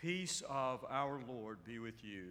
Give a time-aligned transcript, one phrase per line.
[0.00, 2.28] peace of our Lord be with you.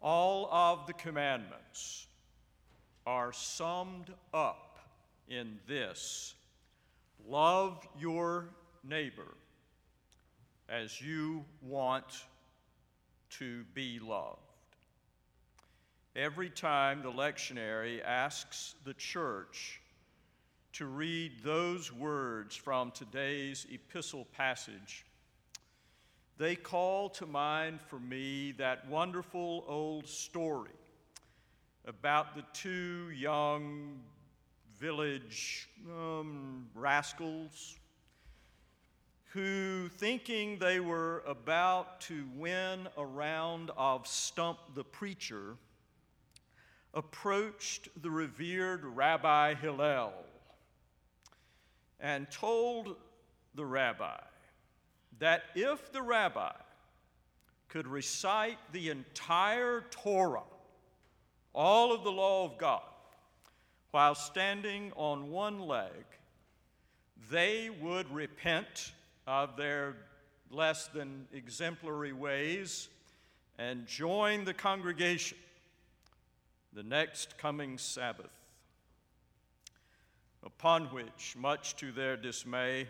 [0.00, 2.06] All of the commandments
[3.04, 4.78] are summed up
[5.28, 6.34] in this
[7.28, 8.48] love your
[8.84, 9.34] neighbor
[10.68, 12.24] as you want
[13.30, 14.38] to be loved.
[16.14, 19.81] Every time the lectionary asks the church
[20.72, 25.04] to read those words from today's epistle passage,
[26.38, 30.70] they call to mind for me that wonderful old story
[31.86, 34.00] about the two young
[34.78, 37.78] village um, rascals
[39.34, 45.56] who, thinking they were about to win a round of Stump the Preacher,
[46.94, 50.12] approached the revered Rabbi Hillel
[52.02, 52.96] and told
[53.54, 54.18] the rabbi
[55.20, 56.52] that if the rabbi
[57.68, 60.42] could recite the entire Torah,
[61.54, 62.82] all of the law of God,
[63.92, 66.04] while standing on one leg,
[67.30, 68.92] they would repent
[69.26, 69.96] of their
[70.50, 72.88] less than exemplary ways
[73.58, 75.38] and join the congregation
[76.74, 78.30] the next coming Sabbath.
[80.44, 82.88] Upon which, much to their dismay,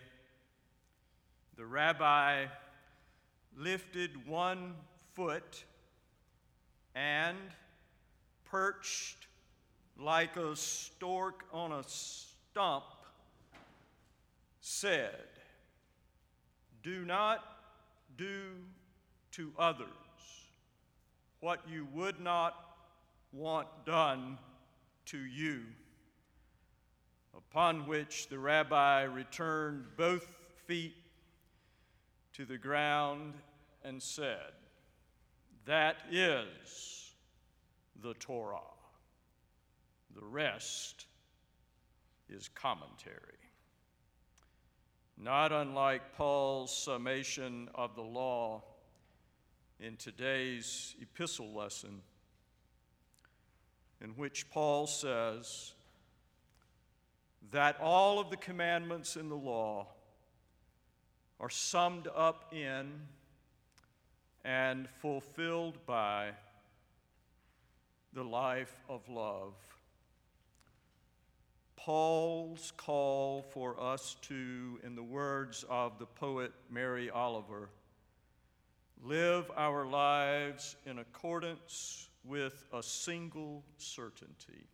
[1.57, 2.47] the rabbi
[3.57, 4.75] lifted one
[5.15, 5.65] foot
[6.95, 7.37] and
[8.45, 9.27] perched
[9.99, 12.85] like a stork on a stump,
[14.61, 15.29] said,
[16.83, 17.45] Do not
[18.17, 18.53] do
[19.33, 19.89] to others
[21.41, 22.55] what you would not
[23.33, 24.39] want done
[25.07, 25.63] to you.
[27.37, 30.27] Upon which the rabbi returned both
[30.67, 30.95] feet
[32.35, 33.35] to the ground
[33.85, 34.53] and said,
[35.65, 37.13] That is
[38.03, 38.61] the Torah.
[40.15, 41.07] The rest
[42.29, 43.17] is commentary.
[45.17, 48.63] Not unlike Paul's summation of the law
[49.79, 52.03] in today's epistle lesson,
[54.01, 55.73] in which Paul says
[57.51, 59.87] that all of the commandments in the law
[61.41, 62.93] are summed up in
[64.45, 66.31] and fulfilled by
[68.13, 69.55] the life of love.
[71.77, 77.71] Paul's call for us to, in the words of the poet Mary Oliver,
[79.03, 84.69] live our lives in accordance with a single certainty.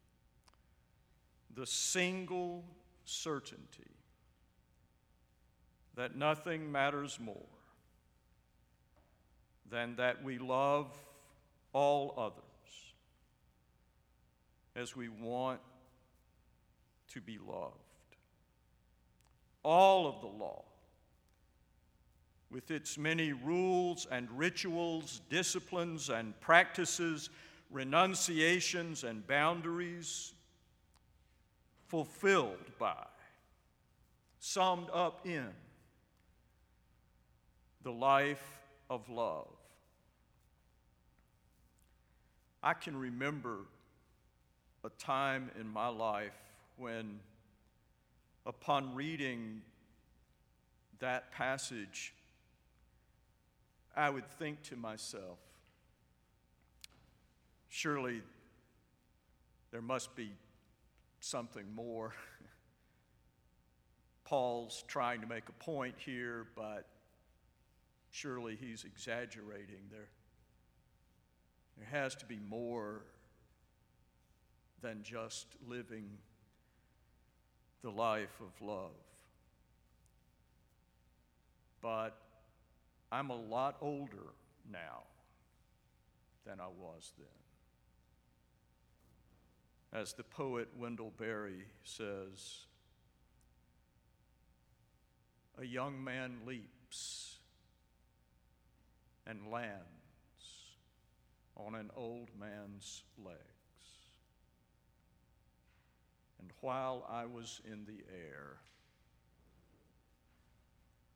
[1.54, 2.64] The single
[3.04, 3.90] certainty
[5.96, 7.36] that nothing matters more
[9.68, 10.86] than that we love
[11.72, 12.44] all others
[14.76, 15.60] as we want
[17.08, 17.74] to be loved.
[19.64, 20.62] All of the law,
[22.50, 27.28] with its many rules and rituals, disciplines and practices,
[27.70, 30.32] renunciations and boundaries,
[31.88, 33.04] fulfilled by,
[34.38, 35.48] summed up in,
[37.82, 38.60] the life
[38.90, 39.48] of love.
[42.62, 43.58] I can remember
[44.84, 46.36] a time in my life
[46.76, 47.20] when,
[48.46, 49.62] upon reading
[50.98, 52.12] that passage,
[53.96, 55.38] I would think to myself,
[57.68, 58.22] surely
[59.70, 60.30] there must be
[61.20, 62.14] something more.
[64.24, 66.86] Paul's trying to make a point here, but
[68.10, 69.88] surely he's exaggerating.
[69.90, 70.08] There,
[71.76, 73.02] there has to be more
[74.80, 76.08] than just living
[77.82, 78.90] the life of love.
[81.80, 82.16] But
[83.10, 84.34] I'm a lot older
[84.70, 85.02] now
[86.44, 87.47] than I was then.
[89.92, 92.66] As the poet Wendell Berry says,
[95.60, 97.38] a young man leaps
[99.26, 99.82] and lands
[101.56, 103.38] on an old man's legs.
[106.38, 108.58] And while I was in the air,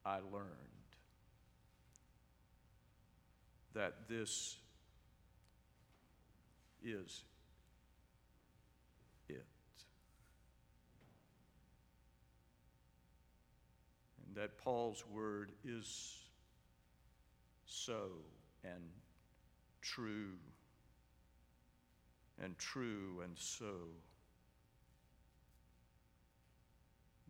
[0.05, 0.49] I learned
[3.75, 4.57] that this
[6.85, 7.23] is
[14.35, 16.19] that Paul's word is
[17.67, 18.09] so
[18.65, 18.83] and
[19.81, 20.37] true
[22.43, 23.75] and true and so.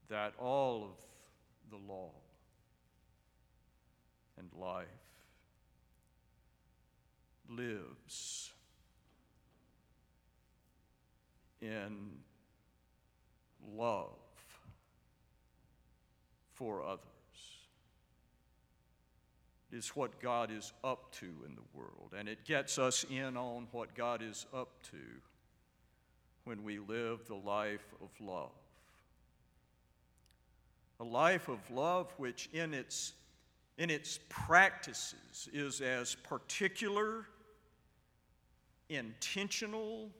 [0.09, 2.13] That all of the law
[4.39, 4.87] and life
[7.49, 8.53] lives
[11.61, 12.11] in
[13.75, 14.22] love
[16.55, 17.03] for others.
[19.73, 23.37] It is what God is up to in the world, and it gets us in
[23.37, 24.99] on what God is up to
[26.45, 28.51] when we live the life of love.
[31.01, 33.15] A life of love which, in its,
[33.79, 37.27] in its practices, is as particular,
[38.89, 40.11] intentional,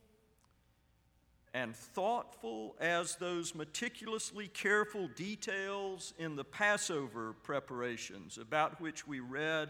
[1.55, 9.69] and thoughtful as those meticulously careful details in the Passover preparations about which we read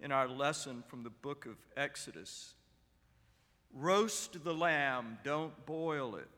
[0.00, 2.54] in our lesson from the book of Exodus.
[3.74, 6.28] Roast the lamb, don't boil it.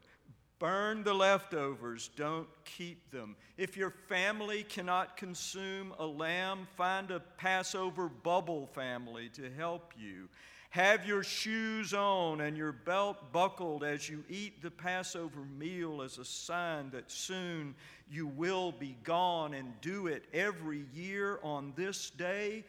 [0.59, 3.37] Burn the leftovers, don't keep them.
[3.57, 10.29] If your family cannot consume a lamb, find a Passover bubble family to help you.
[10.71, 16.19] Have your shoes on and your belt buckled as you eat the Passover meal as
[16.19, 17.75] a sign that soon
[18.09, 22.65] you will be gone, and do it every year on this day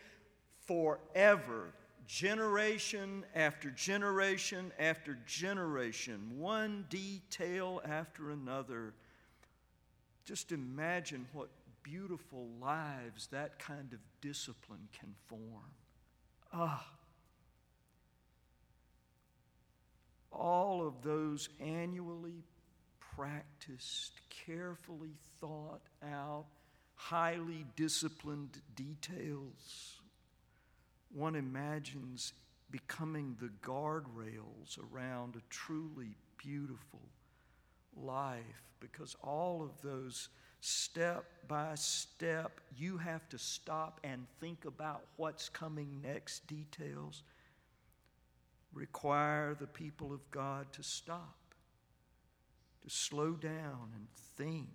[0.66, 1.74] forever,
[2.08, 8.94] generation after generation after generation, one detail after another.
[10.26, 11.50] Just imagine what
[11.84, 15.72] beautiful lives that kind of discipline can form.
[16.52, 16.84] Ah.
[20.32, 22.44] All of those annually
[23.16, 26.46] practiced, carefully thought out,
[26.96, 30.02] highly disciplined details,
[31.14, 32.34] one imagines
[32.70, 37.02] becoming the guardrails around a truly beautiful
[37.96, 40.30] life because all of those
[40.62, 47.24] step by step, you have to stop and think about what's coming next details
[48.74, 51.38] require the people of God to stop,
[52.84, 54.08] to slow down and
[54.38, 54.70] think,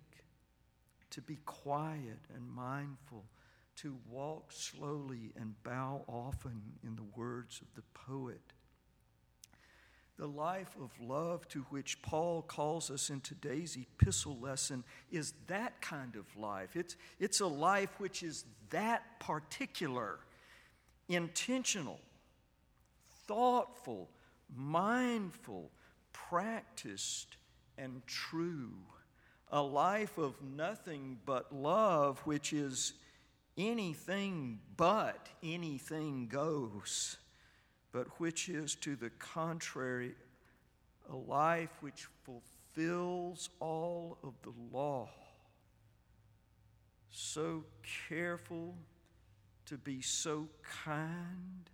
[1.09, 3.25] to be quiet and mindful,
[3.77, 8.41] to walk slowly and bow often, in the words of the poet.
[10.17, 15.79] The life of love to which Paul calls us in today's epistle lesson is that
[15.79, 16.75] kind of life.
[16.75, 20.17] It's, it's a life which is that particular,
[21.07, 21.99] intentional,
[23.27, 24.09] thoughtful,
[24.55, 25.71] mindful,
[26.13, 27.37] practiced,
[27.77, 28.73] and true.
[29.51, 32.93] A life of nothing but love, which is
[33.57, 37.17] anything but anything goes,
[37.91, 40.15] but which is to the contrary
[41.09, 45.09] a life which fulfills all of the law.
[47.09, 47.63] So
[48.09, 48.75] careful
[49.65, 50.47] to be so
[50.83, 51.69] kind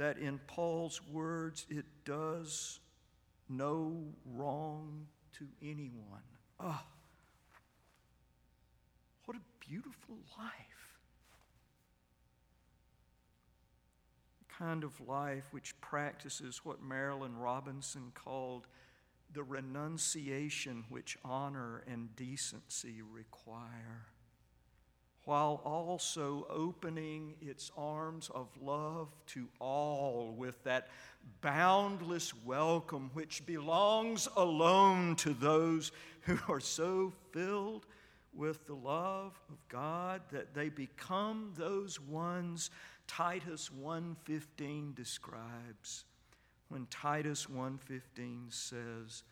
[0.00, 2.80] that in Paul's words, it does
[3.50, 5.06] no wrong
[5.38, 6.22] to anyone.
[6.58, 6.80] Oh,
[9.26, 10.98] what a beautiful life.
[14.38, 18.68] The kind of life which practices what Marilynne Robinson called
[19.34, 24.06] the renunciation which honor and decency require
[25.30, 30.88] while also opening its arms of love to all with that
[31.40, 37.86] boundless welcome which belongs alone to those who are so filled
[38.34, 42.70] with the love of God that they become those ones
[43.06, 46.06] Titus 1:15 describes
[46.70, 49.22] when Titus 1:15 says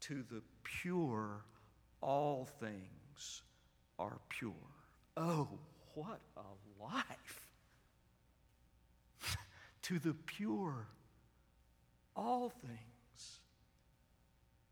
[0.00, 1.46] to the pure
[2.02, 3.40] all things
[3.98, 4.75] are pure
[5.16, 5.48] Oh,
[5.94, 7.46] what a life!
[9.82, 10.86] to the pure,
[12.14, 13.40] all things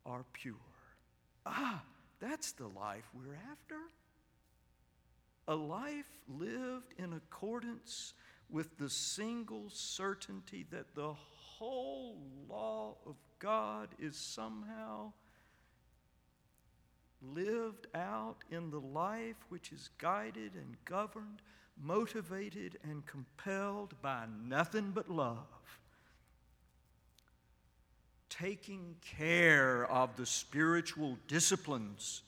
[0.04, 0.54] are pure.
[1.46, 1.82] Ah,
[2.20, 3.76] that's the life we're after.
[5.48, 8.14] A life lived in accordance
[8.50, 12.16] with the single certainty that the whole
[12.48, 15.12] law of God is somehow
[17.34, 21.42] lived out in the life which is guided and governed,
[21.82, 25.38] motivated and compelled by nothing but love.
[28.28, 32.22] Taking care of the spiritual disciplines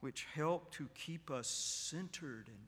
[0.00, 2.66] which help to keep us centered and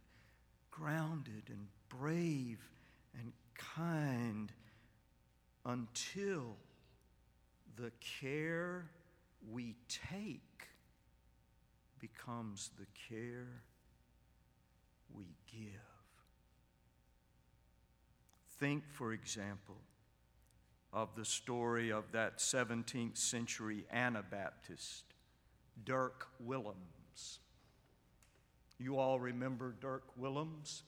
[0.70, 2.58] grounded and brave
[3.18, 4.52] and kind
[5.64, 6.56] until
[7.76, 8.90] the care
[9.48, 10.68] we take
[12.00, 13.62] becomes the care
[15.14, 15.80] we give.
[18.58, 19.76] Think, for example,
[20.92, 25.04] of the story of that 17th century Anabaptist,
[25.84, 27.38] Dirk Willems.
[28.78, 30.82] You all remember Dirk Willems?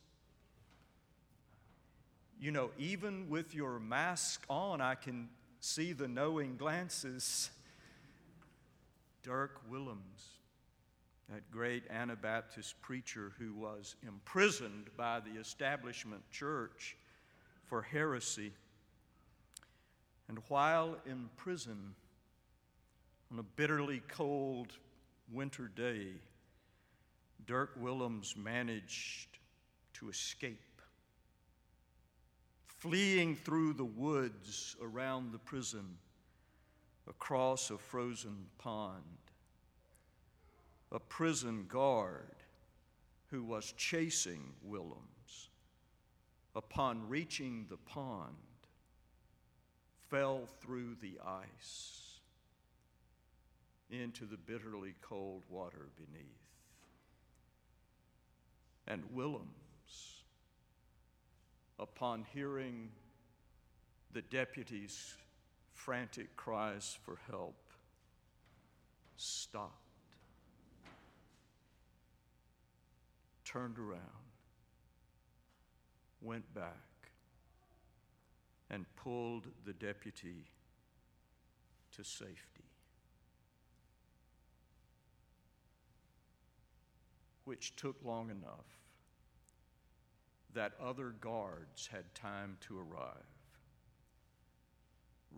[2.40, 5.28] You know, even with your mask on, I can
[5.60, 7.50] see the knowing glances.
[9.22, 10.40] Dirk Willems,
[11.28, 16.96] that great Anabaptist preacher who was imprisoned by the establishment church
[17.66, 18.52] for heresy.
[20.28, 21.94] And while in prison,
[23.30, 24.72] on a bitterly cold
[25.32, 26.08] winter day,
[27.46, 29.28] Dirk Willems managed
[29.94, 30.80] to escape,
[32.66, 35.96] fleeing through the woods around the prison
[37.08, 39.02] across a frozen pond.
[40.90, 42.36] A prison guard
[43.30, 45.48] who was chasing Willems,
[46.54, 48.36] upon reaching the pond,
[50.10, 52.20] fell through the ice
[53.90, 56.26] into the bitterly cold water beneath.
[58.86, 59.46] And Willems,
[61.78, 62.90] upon hearing
[64.12, 65.14] the deputy's
[65.84, 67.56] frantic cries for help,
[69.16, 69.72] stopped,
[73.44, 74.00] turned around,
[76.20, 77.10] went back,
[78.70, 80.44] and pulled the deputy
[81.96, 82.62] to safety.
[87.44, 88.78] which took long enough
[90.54, 93.41] that other guards had time to arrive,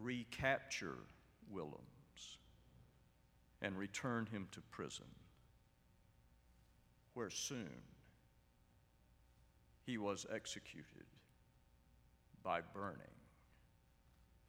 [0.01, 0.99] recapture
[1.51, 2.39] Willems,
[3.61, 5.07] and return him to prison,
[7.15, 7.83] where soon
[9.87, 11.07] he was executed
[12.43, 12.99] by burning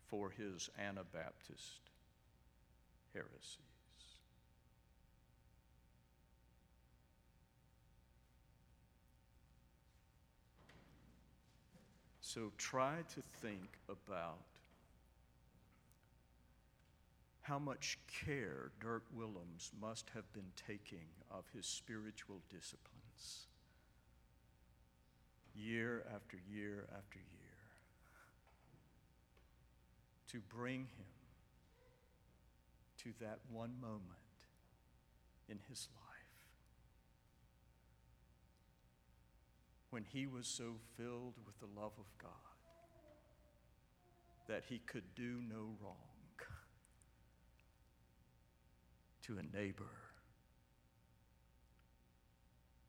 [0.07, 1.81] for his Anabaptist
[3.13, 3.65] heresy.
[12.21, 14.54] So try to think about
[17.47, 23.47] how much care Dirk Willems must have been taking of his spiritual disciplines
[25.55, 27.51] year after year after year
[30.31, 31.05] to bring him
[32.97, 34.01] to that one moment
[35.47, 36.01] in his life.
[39.91, 42.31] when he was so filled with the love of God
[44.45, 46.14] that he could do no wrong
[49.25, 49.83] to a neighbor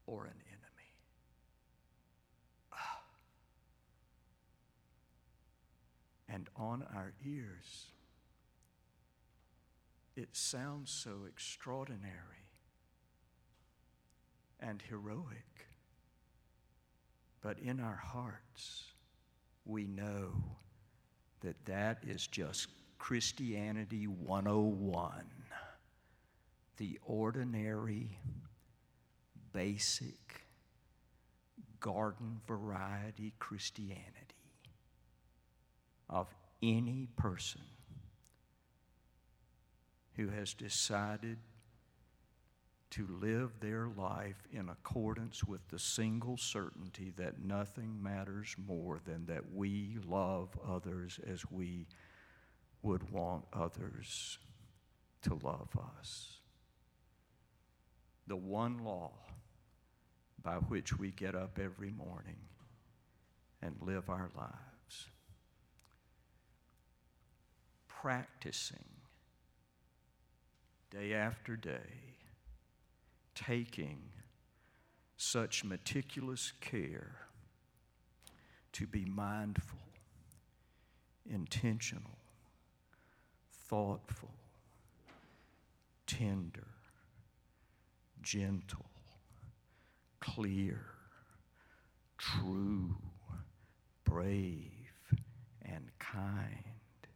[0.07, 0.93] or an enemy.
[2.73, 3.01] Ah.
[6.29, 7.87] And on our ears,
[10.15, 12.13] it sounds so extraordinary
[14.61, 15.67] and heroic.
[17.41, 18.85] But in our hearts,
[19.65, 20.33] we know
[21.41, 25.36] that that is just Christianity 101.
[26.77, 28.19] The ordinary,
[29.53, 30.47] basic,
[31.81, 34.03] garden variety Christianity
[36.09, 36.27] of
[36.63, 37.63] any person
[40.17, 41.39] who has decided
[42.91, 49.27] to live their life in accordance with the single certainty that nothing matters more than
[49.27, 51.87] that we love others as we
[52.83, 54.39] would want others
[55.23, 55.69] to love
[55.99, 56.36] us.
[58.27, 59.13] The one law
[60.43, 62.39] by which we get up every morning
[63.63, 65.09] and live our lives.
[67.89, 68.85] Practicing
[70.91, 72.17] day after day
[73.35, 73.99] taking
[75.17, 77.17] such meticulous care
[78.73, 79.79] to be mindful,
[81.29, 82.19] intentional,
[83.69, 84.35] thoughtful,
[86.07, 86.69] tender,
[88.27, 88.91] gentle,
[90.19, 90.81] clear,
[92.19, 92.97] true,
[94.03, 94.91] brave,
[95.63, 97.07] and kind,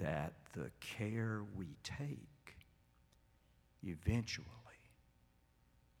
[0.00, 2.56] that the care we take
[3.82, 4.46] eventually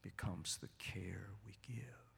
[0.00, 2.09] becomes the care we give.